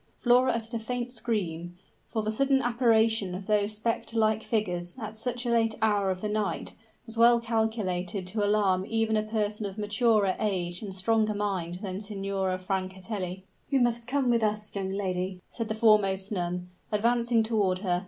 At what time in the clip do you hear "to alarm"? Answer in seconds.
8.25-8.83